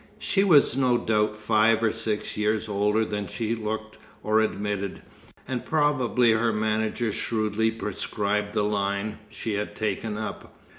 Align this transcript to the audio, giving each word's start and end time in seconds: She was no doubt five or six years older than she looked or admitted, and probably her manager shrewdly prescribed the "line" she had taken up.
She 0.17 0.43
was 0.43 0.75
no 0.75 0.97
doubt 0.97 1.37
five 1.37 1.83
or 1.83 1.91
six 1.91 2.35
years 2.35 2.67
older 2.67 3.05
than 3.05 3.27
she 3.27 3.53
looked 3.53 3.99
or 4.23 4.39
admitted, 4.39 5.03
and 5.47 5.63
probably 5.63 6.31
her 6.31 6.51
manager 6.51 7.11
shrewdly 7.11 7.69
prescribed 7.69 8.55
the 8.55 8.63
"line" 8.63 9.19
she 9.29 9.53
had 9.53 9.75
taken 9.75 10.17
up. 10.17 10.55